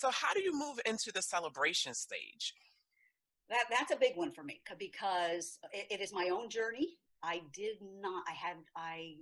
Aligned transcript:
So, 0.00 0.10
how 0.10 0.32
do 0.32 0.40
you 0.40 0.58
move 0.58 0.80
into 0.86 1.12
the 1.12 1.20
celebration 1.20 1.92
stage? 1.92 2.54
That, 3.50 3.64
that's 3.68 3.92
a 3.92 3.96
big 3.96 4.16
one 4.16 4.32
for 4.32 4.42
me 4.42 4.62
because 4.78 5.58
it, 5.74 5.88
it 5.90 6.00
is 6.00 6.10
my 6.10 6.30
own 6.32 6.48
journey. 6.48 6.96
I 7.22 7.42
did 7.52 7.76
not, 8.00 8.24
I 8.26 8.32
had, 8.32 8.56
I 8.74 9.16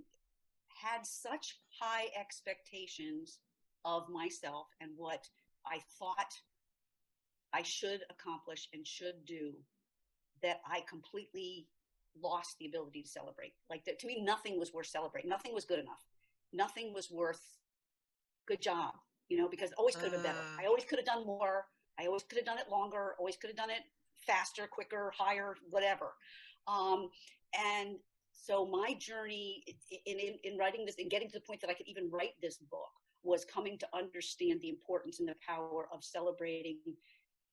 had 0.80 1.04
such 1.04 1.58
high 1.80 2.06
expectations 2.16 3.40
of 3.84 4.08
myself 4.08 4.68
and 4.80 4.92
what 4.96 5.26
I 5.66 5.80
thought 5.98 6.32
I 7.52 7.62
should 7.62 8.02
accomplish 8.08 8.68
and 8.72 8.86
should 8.86 9.26
do 9.26 9.54
that 10.44 10.60
I 10.64 10.84
completely 10.88 11.66
lost 12.22 12.54
the 12.60 12.66
ability 12.66 13.02
to 13.02 13.08
celebrate. 13.08 13.54
Like 13.68 13.82
to 13.84 14.06
me, 14.06 14.22
nothing 14.22 14.60
was 14.60 14.72
worth 14.72 14.86
celebrating. 14.86 15.28
Nothing 15.28 15.54
was 15.54 15.64
good 15.64 15.80
enough. 15.80 16.04
Nothing 16.52 16.94
was 16.94 17.10
worth 17.10 17.42
good 18.46 18.62
job, 18.62 18.94
you 19.28 19.36
know, 19.36 19.48
because 19.48 19.70
always 19.76 19.94
could 19.94 20.04
have 20.04 20.12
been 20.12 20.22
better. 20.22 20.44
I 20.58 20.64
mm. 20.64 20.66
always 20.66 20.84
could 20.84 20.98
have 20.98 21.06
done 21.06 21.26
more. 21.26 21.66
I 22.00 22.06
always 22.06 22.22
could 22.22 22.38
have 22.38 22.46
done 22.46 22.58
it 22.58 22.70
longer. 22.70 23.14
Always 23.18 23.36
could 23.36 23.50
have 23.50 23.56
done 23.56 23.70
it 23.70 23.82
faster, 24.26 24.66
quicker, 24.66 25.12
higher, 25.16 25.54
whatever. 25.70 26.14
Um, 26.66 27.08
and 27.58 27.96
so 28.32 28.66
my 28.66 28.94
journey 28.94 29.64
in, 30.06 30.18
in, 30.18 30.34
in 30.44 30.58
writing 30.58 30.86
this 30.86 30.96
and 30.98 31.10
getting 31.10 31.28
to 31.28 31.34
the 31.34 31.44
point 31.44 31.60
that 31.60 31.70
I 31.70 31.74
could 31.74 31.88
even 31.88 32.10
write 32.10 32.34
this 32.40 32.58
book 32.58 32.90
was 33.22 33.44
coming 33.44 33.78
to 33.78 33.86
understand 33.94 34.60
the 34.60 34.68
importance 34.68 35.20
and 35.20 35.28
the 35.28 35.34
power 35.46 35.88
of 35.92 36.04
celebrating 36.04 36.78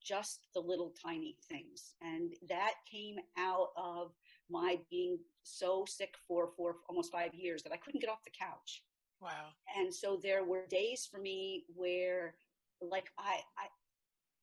just 0.04 0.48
the 0.54 0.60
little 0.60 0.94
tiny 1.04 1.36
things. 1.50 1.96
And 2.02 2.34
that 2.48 2.74
came 2.90 3.16
out 3.38 3.70
of 3.76 4.12
my 4.50 4.78
being 4.90 5.18
so 5.44 5.86
sick 5.88 6.14
for 6.28 6.50
for 6.56 6.76
almost 6.88 7.12
five 7.12 7.34
years 7.34 7.64
that 7.64 7.74
I 7.74 7.78
couldn't 7.78 8.02
get 8.02 8.10
off 8.10 8.24
the 8.24 8.32
couch. 8.40 8.84
Wow. 9.26 9.50
And 9.76 9.94
so 9.94 10.20
there 10.22 10.44
were 10.44 10.68
days 10.70 11.08
for 11.12 11.20
me 11.20 11.66
where 11.76 12.36
like 12.82 13.12
I 13.18 13.40
I 13.58 13.68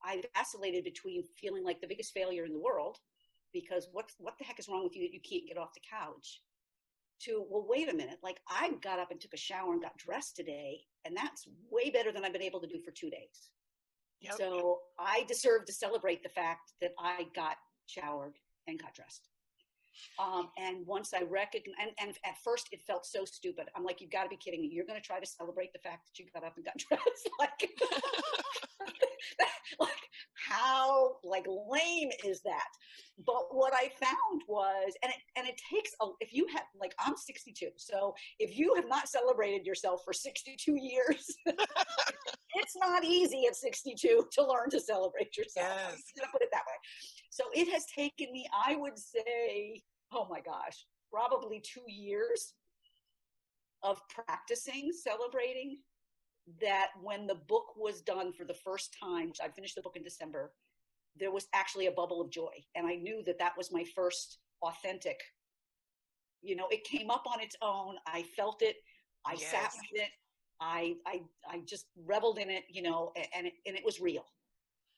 I 0.04 0.22
vacillated 0.36 0.84
between 0.84 1.22
feeling 1.40 1.64
like 1.64 1.80
the 1.80 1.86
biggest 1.86 2.12
failure 2.12 2.44
in 2.44 2.52
the 2.52 2.60
world 2.60 2.98
because 3.52 3.88
what 3.92 4.10
what 4.18 4.36
the 4.38 4.44
heck 4.44 4.58
is 4.58 4.68
wrong 4.68 4.82
with 4.84 4.96
you 4.96 5.02
that 5.02 5.14
you 5.14 5.20
can't 5.20 5.46
get 5.46 5.58
off 5.58 5.74
the 5.74 5.80
couch 5.88 6.42
to 7.20 7.44
well 7.48 7.64
wait 7.68 7.88
a 7.88 7.94
minute 7.94 8.18
like 8.22 8.40
i 8.48 8.70
got 8.82 8.98
up 8.98 9.10
and 9.10 9.20
took 9.20 9.34
a 9.34 9.36
shower 9.36 9.72
and 9.72 9.82
got 9.82 9.96
dressed 9.96 10.34
today 10.34 10.80
and 11.04 11.16
that's 11.16 11.46
way 11.70 11.90
better 11.90 12.10
than 12.10 12.24
i've 12.24 12.32
been 12.32 12.42
able 12.42 12.60
to 12.60 12.66
do 12.66 12.80
for 12.84 12.90
two 12.90 13.10
days 13.10 13.50
yep. 14.20 14.34
so 14.34 14.80
i 14.98 15.24
deserve 15.28 15.64
to 15.64 15.72
celebrate 15.72 16.22
the 16.22 16.28
fact 16.28 16.72
that 16.80 16.92
i 16.98 17.26
got 17.34 17.56
showered 17.86 18.34
and 18.66 18.80
got 18.80 18.94
dressed 18.94 19.28
um, 20.18 20.48
and 20.58 20.86
once 20.86 21.12
I 21.14 21.22
recognized, 21.22 21.78
and, 21.80 21.90
and, 22.00 22.16
at 22.24 22.36
first 22.44 22.68
it 22.72 22.82
felt 22.82 23.06
so 23.06 23.24
stupid. 23.24 23.66
I'm 23.76 23.84
like, 23.84 24.00
you've 24.00 24.10
got 24.10 24.24
to 24.24 24.28
be 24.28 24.36
kidding 24.36 24.62
me. 24.62 24.70
You're 24.72 24.86
going 24.86 25.00
to 25.00 25.06
try 25.06 25.20
to 25.20 25.26
celebrate 25.26 25.72
the 25.72 25.78
fact 25.78 26.06
that 26.06 26.18
you 26.18 26.26
got 26.32 26.44
up 26.44 26.54
and 26.56 26.64
got 26.64 26.76
dressed. 26.88 27.30
like, 27.38 27.70
like, 29.80 29.90
how 30.48 31.16
like 31.24 31.46
lame 31.46 32.10
is 32.24 32.42
that? 32.42 32.68
But 33.26 33.44
what 33.50 33.72
I 33.74 33.90
found 34.00 34.42
was, 34.48 34.94
and 35.02 35.12
it, 35.12 35.18
and 35.36 35.46
it 35.46 35.60
takes, 35.70 35.90
a, 36.00 36.06
if 36.20 36.32
you 36.32 36.46
have, 36.52 36.64
like, 36.78 36.94
I'm 36.98 37.16
62. 37.16 37.68
So 37.76 38.14
if 38.38 38.58
you 38.58 38.74
have 38.74 38.88
not 38.88 39.08
celebrated 39.08 39.66
yourself 39.66 40.00
for 40.04 40.12
62 40.12 40.76
years, 40.76 41.36
it's 41.46 42.76
not 42.76 43.04
easy 43.04 43.44
at 43.46 43.54
62 43.54 44.26
to 44.32 44.46
learn 44.46 44.70
to 44.70 44.80
celebrate 44.80 45.36
yourself. 45.36 45.68
Yes. 45.68 45.92
I'm 45.92 46.20
going 46.20 46.26
to 46.26 46.32
put 46.32 46.42
it 46.42 46.48
that 46.52 46.62
way. 46.66 46.74
So 47.32 47.44
it 47.54 47.72
has 47.72 47.86
taken 47.86 48.30
me, 48.30 48.46
I 48.52 48.76
would 48.76 48.98
say, 48.98 49.80
oh 50.12 50.26
my 50.28 50.40
gosh, 50.40 50.84
probably 51.10 51.60
two 51.60 51.90
years 51.90 52.52
of 53.82 53.98
practicing 54.10 54.92
celebrating 54.92 55.78
that 56.60 56.88
when 57.02 57.26
the 57.26 57.36
book 57.36 57.74
was 57.74 58.02
done 58.02 58.34
for 58.34 58.44
the 58.44 58.52
first 58.52 58.94
time, 59.02 59.32
I 59.42 59.48
finished 59.48 59.76
the 59.76 59.80
book 59.80 59.96
in 59.96 60.02
December, 60.02 60.52
there 61.18 61.30
was 61.30 61.46
actually 61.54 61.86
a 61.86 61.92
bubble 61.92 62.20
of 62.20 62.30
joy. 62.30 62.52
And 62.74 62.86
I 62.86 62.96
knew 62.96 63.22
that 63.24 63.38
that 63.38 63.56
was 63.56 63.72
my 63.72 63.86
first 63.96 64.36
authentic, 64.60 65.18
you 66.42 66.54
know, 66.54 66.68
it 66.70 66.84
came 66.84 67.10
up 67.10 67.24
on 67.26 67.40
its 67.40 67.56
own. 67.62 67.94
I 68.06 68.24
felt 68.24 68.60
it. 68.60 68.76
I 69.24 69.36
yes. 69.38 69.50
sat 69.50 69.72
with 69.72 70.02
it. 70.02 70.10
I, 70.60 70.96
I, 71.06 71.22
I 71.48 71.60
just 71.64 71.86
reveled 72.04 72.36
in 72.36 72.50
it, 72.50 72.64
you 72.68 72.82
know, 72.82 73.14
and 73.34 73.46
it, 73.46 73.54
and 73.64 73.74
it 73.74 73.86
was 73.86 74.02
real. 74.02 74.26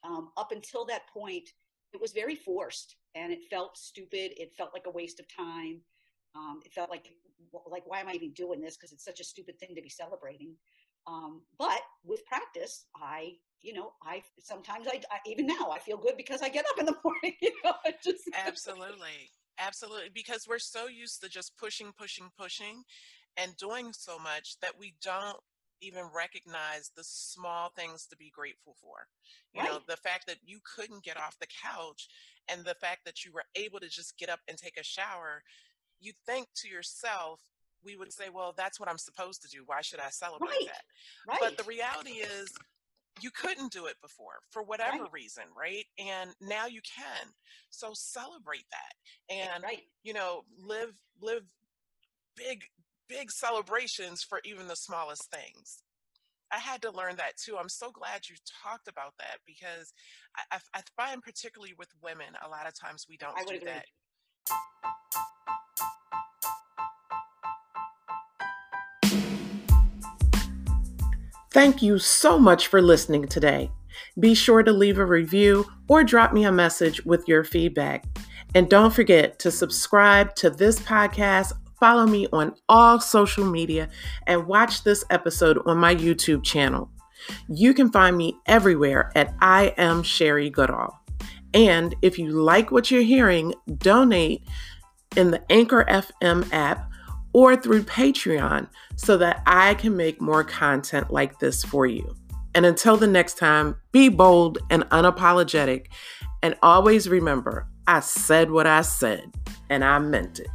Um, 0.03 0.31
up 0.37 0.51
until 0.51 0.85
that 0.87 1.03
point, 1.13 1.49
it 1.95 2.01
was 2.01 2.13
very 2.13 2.35
forced 2.35 2.97
and 3.15 3.33
it 3.33 3.45
felt 3.49 3.77
stupid. 3.77 4.33
It 4.37 4.53
felt 4.57 4.71
like 4.75 4.87
a 4.87 4.91
waste 4.91 5.21
of 5.21 5.27
time. 5.35 5.81
Um, 6.35 6.61
it 6.65 6.73
felt 6.73 6.91
like, 6.91 7.13
like, 7.71 7.85
why 7.87 8.01
am 8.01 8.09
I 8.09 8.13
even 8.13 8.33
doing 8.33 8.61
this? 8.61 8.77
Because 8.77 8.93
it's 8.93 9.05
such 9.05 9.21
a 9.21 9.25
stupid 9.25 9.59
thing 9.59 9.75
to 9.77 9.83
be 9.83 9.89
celebrating. 9.89 10.57
Um, 11.07 11.43
but 11.59 11.81
with 12.05 12.25
practice, 12.27 12.87
I, 12.97 13.35
you 13.63 13.75
know, 13.75 13.93
I 14.03 14.23
sometimes 14.41 14.87
I, 14.89 15.01
I, 15.11 15.19
even 15.27 15.47
now 15.47 15.71
I 15.73 15.79
feel 15.79 15.97
good 15.97 16.17
because 16.17 16.43
I 16.43 16.49
get 16.49 16.65
up 16.71 16.79
in 16.79 16.87
the 16.87 16.97
morning. 17.05 17.37
You 17.41 17.53
know, 17.63 17.73
just 18.03 18.25
absolutely, 18.47 19.31
absolutely, 19.59 20.11
because 20.13 20.47
we're 20.49 20.59
so 20.59 20.89
used 20.89 21.23
to 21.23 21.29
just 21.29 21.57
pushing, 21.59 21.93
pushing, 21.97 22.31
pushing, 22.39 22.83
and 23.37 23.57
doing 23.57 23.93
so 23.93 24.19
much 24.19 24.57
that 24.61 24.79
we 24.79 24.95
don't 25.03 25.39
even 25.81 26.05
recognize 26.15 26.91
the 26.97 27.05
small 27.05 27.71
things 27.71 28.07
to 28.07 28.17
be 28.17 28.31
grateful 28.35 28.75
for. 28.81 29.07
You 29.55 29.63
right. 29.63 29.71
know, 29.71 29.79
the 29.87 29.97
fact 29.97 30.27
that 30.27 30.39
you 30.45 30.59
couldn't 30.77 31.05
get 31.05 31.17
off 31.17 31.39
the 31.41 31.47
couch 31.47 32.09
and 32.49 32.65
the 32.65 32.75
fact 32.75 33.01
that 33.05 33.25
you 33.25 33.33
were 33.33 33.45
able 33.55 33.81
to 33.81 33.89
just 33.89 34.19
get 34.19 34.29
up 34.29 34.41
and 34.49 34.57
take 34.57 34.79
a 34.79 34.85
shower, 34.85 35.43
you 36.01 36.13
think 36.27 36.49
to 36.57 36.69
yourself, 36.69 37.41
we 37.85 37.97
would 37.97 38.13
say, 38.13 38.25
well, 38.33 38.55
that's 38.57 38.81
what 38.81 38.89
I'm 38.89 38.99
supposed 38.99 39.43
to 39.43 39.49
do. 39.49 39.63
Why 39.67 39.83
should 39.83 40.01
I 40.01 40.11
celebrate 40.11 40.49
right. 40.49 40.67
that? 40.67 40.83
Right. 41.29 41.39
But 41.41 41.59
the 41.59 41.65
reality 41.65 42.23
is, 42.23 42.53
you 43.21 43.31
couldn't 43.31 43.73
do 43.73 43.87
it 43.87 43.95
before 44.03 44.41
for 44.51 44.63
whatever 44.63 45.05
right. 45.05 45.13
reason, 45.13 45.45
right? 45.57 45.85
And 45.99 46.31
now 46.41 46.67
you 46.67 46.81
can. 46.83 47.29
So 47.71 47.91
celebrate 47.93 48.65
that. 48.71 49.35
And 49.35 49.63
right. 49.63 49.83
you 50.03 50.15
know, 50.15 50.43
live 50.59 50.93
live 51.23 51.45
big 53.25 53.31
celebrations 53.31 54.23
for 54.23 54.39
even 54.45 54.69
the 54.69 54.77
smallest 54.77 55.31
things. 55.31 55.83
I 56.53 56.59
had 56.59 56.83
to 56.83 56.91
learn 56.91 57.17
that 57.17 57.39
too. 57.43 57.57
I'm 57.59 57.71
so 57.71 57.91
glad 57.91 58.29
you 58.29 58.37
talked 58.63 58.87
about 58.87 59.15
that 59.19 59.39
because 59.47 59.95
I, 60.37 60.57
I, 60.57 60.59
I 60.75 60.83
find, 60.95 61.23
particularly 61.23 61.73
with 61.79 61.89
women, 62.03 62.27
a 62.45 62.49
lot 62.51 62.67
of 62.67 62.79
times 62.79 63.07
we 63.09 63.17
don't 63.17 63.35
do 63.47 63.55
agree. 63.55 63.67
that. 63.67 63.87
Thank 71.51 71.81
you 71.81 71.99
so 71.99 72.39
much 72.39 72.67
for 72.67 72.83
listening 72.83 73.27
today. 73.27 73.71
Be 74.21 74.35
sure 74.35 74.63
to 74.63 74.73
leave 74.73 74.99
a 74.99 75.07
review 75.07 75.65
or 75.89 76.05
drop 76.05 76.35
me 76.35 76.45
a 76.45 76.53
message 76.53 77.03
with 77.07 77.27
your 77.27 77.43
feedback. 77.43 78.05
And 78.55 78.69
don't 78.69 78.93
forget 78.93 79.39
to 79.39 79.51
subscribe 79.51 80.35
to 80.37 80.51
this 80.51 80.79
podcast 80.81 81.55
follow 81.79 82.07
me 82.07 82.27
on 82.33 82.55
all 82.69 83.01
social 83.01 83.45
media, 83.45 83.89
and 84.27 84.47
watch 84.47 84.85
this 84.85 85.05
episode 85.11 85.59
on 85.67 85.79
my 85.79 85.95
YouTube 85.95 86.43
channel. 86.43 86.91
You 87.49 87.75
can 87.75 87.91
find 87.91 88.17
me 88.17 88.37
everywhere 88.47 89.11
at 89.15 89.35
I 89.41 89.75
am 89.77 90.03
Sherry 90.03 90.51
Goodall. 90.51 90.99
And 91.53 91.95
if 92.03 92.19
you 92.19 92.31
like 92.31 92.71
what 92.71 92.91
you're 92.91 93.03
hearing, 93.03 93.55
donate 93.79 94.43
in 95.17 95.31
the 95.31 95.43
Anchor 95.51 95.85
FM 95.89 96.53
app 96.53 96.91
or 97.33 97.57
through 97.57 97.85
Patreon 97.85 98.69
so 98.97 99.17
that 99.19 99.43
I 99.47 99.75
can 99.75 99.97
make 99.97 100.21
more 100.21 100.45
content 100.45 101.13
like 101.13 101.39
this 101.39 101.65
for 101.65 101.87
you. 101.87 102.15
And 102.55 102.65
until 102.65 102.97
the 102.97 103.07
next 103.07 103.39
time, 103.39 103.77
be 103.93 104.09
bold 104.09 104.59
and 104.71 104.85
unapologetic. 104.91 105.87
And 106.43 106.57
always 106.63 107.09
remember, 107.09 107.67
I 107.87 108.01
said 108.01 108.51
what 108.51 108.67
I 108.67 108.83
said, 108.83 109.33
and 109.69 109.85
I 109.85 109.99
meant 109.99 110.39
it. 110.41 110.49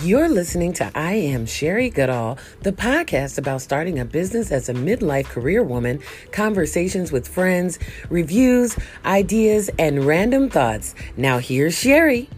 You're 0.00 0.28
listening 0.28 0.74
to 0.74 0.92
I 0.94 1.14
Am 1.14 1.44
Sherry 1.44 1.90
Goodall, 1.90 2.38
the 2.62 2.70
podcast 2.70 3.36
about 3.36 3.62
starting 3.62 3.98
a 3.98 4.04
business 4.04 4.52
as 4.52 4.68
a 4.68 4.72
midlife 4.72 5.24
career 5.24 5.60
woman, 5.64 5.98
conversations 6.30 7.10
with 7.10 7.26
friends, 7.26 7.80
reviews, 8.08 8.76
ideas, 9.04 9.70
and 9.76 10.04
random 10.04 10.50
thoughts. 10.50 10.94
Now, 11.16 11.38
here's 11.38 11.76
Sherry. 11.76 12.30